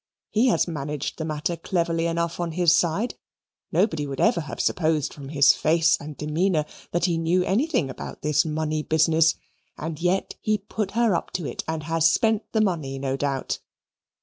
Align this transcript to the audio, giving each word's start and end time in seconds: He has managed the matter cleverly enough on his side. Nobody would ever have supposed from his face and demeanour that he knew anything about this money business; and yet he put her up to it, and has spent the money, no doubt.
He 0.31 0.47
has 0.47 0.67
managed 0.67 1.19
the 1.19 1.25
matter 1.25 1.55
cleverly 1.55 2.07
enough 2.07 2.39
on 2.39 2.53
his 2.53 2.73
side. 2.73 3.13
Nobody 3.71 4.07
would 4.07 4.19
ever 4.19 4.41
have 4.41 4.59
supposed 4.59 5.13
from 5.13 5.29
his 5.29 5.53
face 5.53 5.95
and 6.01 6.17
demeanour 6.17 6.65
that 6.91 7.05
he 7.05 7.19
knew 7.19 7.43
anything 7.43 7.87
about 7.87 8.23
this 8.23 8.43
money 8.43 8.81
business; 8.81 9.35
and 9.77 10.01
yet 10.01 10.33
he 10.41 10.57
put 10.57 10.93
her 10.97 11.13
up 11.13 11.29
to 11.33 11.45
it, 11.45 11.63
and 11.67 11.83
has 11.83 12.09
spent 12.11 12.51
the 12.51 12.61
money, 12.61 12.97
no 12.97 13.15
doubt. 13.15 13.59